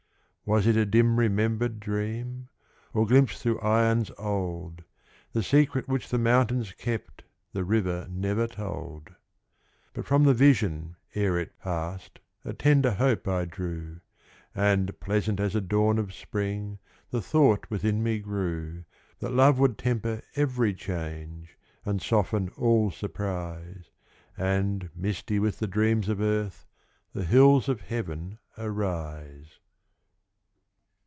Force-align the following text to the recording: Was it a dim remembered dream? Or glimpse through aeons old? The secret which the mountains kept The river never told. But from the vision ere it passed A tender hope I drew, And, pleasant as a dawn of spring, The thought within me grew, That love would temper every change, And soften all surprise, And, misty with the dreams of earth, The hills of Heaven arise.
Was 0.43 0.67
it 0.67 0.75
a 0.75 0.85
dim 0.85 1.17
remembered 1.17 1.79
dream? 1.79 2.49
Or 2.93 3.07
glimpse 3.07 3.41
through 3.41 3.61
aeons 3.61 4.11
old? 4.17 4.83
The 5.31 5.43
secret 5.43 5.87
which 5.87 6.09
the 6.09 6.17
mountains 6.17 6.73
kept 6.73 7.23
The 7.53 7.63
river 7.63 8.05
never 8.11 8.47
told. 8.47 9.11
But 9.93 10.05
from 10.05 10.25
the 10.25 10.33
vision 10.33 10.97
ere 11.15 11.39
it 11.39 11.57
passed 11.61 12.19
A 12.43 12.51
tender 12.51 12.91
hope 12.95 13.29
I 13.29 13.45
drew, 13.45 14.01
And, 14.53 14.99
pleasant 14.99 15.39
as 15.39 15.55
a 15.55 15.61
dawn 15.61 15.97
of 15.97 16.13
spring, 16.13 16.79
The 17.11 17.21
thought 17.21 17.65
within 17.69 18.03
me 18.03 18.19
grew, 18.19 18.83
That 19.19 19.31
love 19.31 19.57
would 19.57 19.77
temper 19.77 20.21
every 20.35 20.73
change, 20.73 21.57
And 21.85 22.01
soften 22.01 22.49
all 22.57 22.91
surprise, 22.91 23.89
And, 24.37 24.89
misty 24.93 25.39
with 25.39 25.59
the 25.59 25.67
dreams 25.67 26.09
of 26.09 26.19
earth, 26.19 26.65
The 27.13 27.23
hills 27.23 27.69
of 27.69 27.79
Heaven 27.79 28.37
arise. 28.57 29.59